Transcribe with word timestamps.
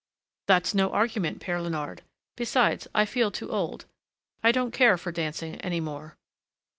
"That's 0.47 0.73
no 0.73 0.89
argument, 0.91 1.43
Père 1.43 1.61
Léonard; 1.63 1.99
besides, 2.35 2.87
I 2.95 3.05
feel 3.05 3.29
too 3.29 3.51
old, 3.51 3.85
I 4.41 4.51
don't 4.51 4.71
care 4.73 4.97
for 4.97 5.11
dancing 5.11 5.61
any 5.61 5.79
more." 5.79 6.17